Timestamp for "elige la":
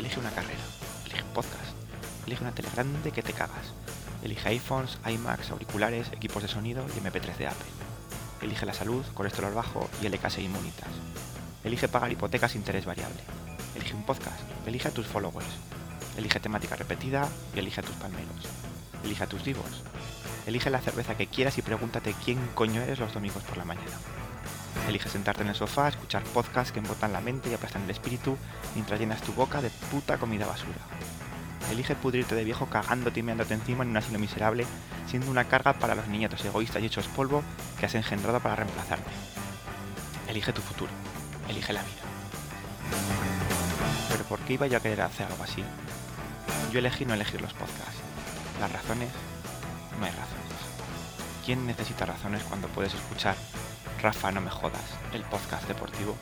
8.42-8.74, 20.48-20.80, 41.48-41.80